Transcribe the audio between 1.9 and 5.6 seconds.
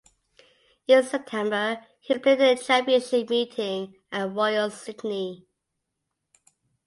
he played in the championship meeting at Royal Sydney.